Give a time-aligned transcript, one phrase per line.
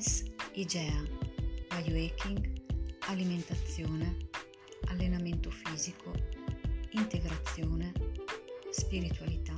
[0.00, 1.04] IGEA,
[1.68, 2.50] biohacking,
[3.00, 4.16] alimentazione,
[4.86, 6.10] allenamento fisico,
[6.92, 7.92] integrazione,
[8.70, 9.56] spiritualità.